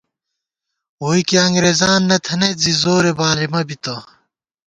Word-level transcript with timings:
ووئی 1.01 1.21
کی 1.27 1.35
انگرېزان 1.47 2.01
نہ 2.09 2.17
تھنَئیت 2.25 2.57
زی 2.63 2.73
زورے 2.81 3.11
بارِمہ 3.17 3.61
بِتہ 3.67 3.95